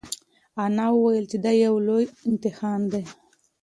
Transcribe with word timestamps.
انا 0.63 0.85
وویل 0.93 1.25
چې 1.31 1.37
دا 1.45 1.51
یو 1.65 1.75
لوی 1.87 2.05
امتحان 2.29 2.81
دی. 2.91 3.03